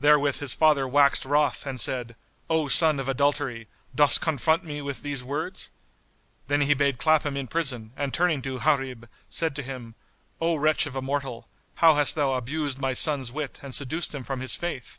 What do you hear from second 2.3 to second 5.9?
"O son of adultery, dost confront me with these words?"